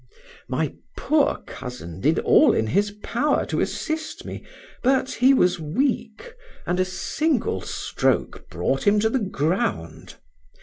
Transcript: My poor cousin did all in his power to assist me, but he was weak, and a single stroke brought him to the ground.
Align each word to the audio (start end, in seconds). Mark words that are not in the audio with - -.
My 0.49 0.73
poor 0.97 1.43
cousin 1.45 1.99
did 2.01 2.17
all 2.17 2.55
in 2.55 2.65
his 2.65 2.89
power 3.03 3.45
to 3.45 3.61
assist 3.61 4.25
me, 4.25 4.43
but 4.81 5.11
he 5.11 5.31
was 5.31 5.59
weak, 5.59 6.33
and 6.65 6.79
a 6.79 6.85
single 6.85 7.61
stroke 7.61 8.49
brought 8.49 8.87
him 8.87 8.99
to 9.01 9.11
the 9.11 9.19
ground. 9.19 10.15